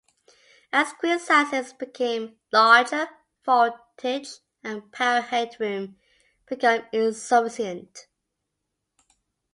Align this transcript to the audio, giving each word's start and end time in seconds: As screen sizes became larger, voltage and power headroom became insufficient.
As 0.73 0.87
screen 0.89 1.19
sizes 1.19 1.73
became 1.73 2.37
larger, 2.51 3.07
voltage 3.45 4.29
and 4.63 4.91
power 4.91 5.21
headroom 5.21 5.99
became 6.47 6.85
insufficient. 6.91 8.07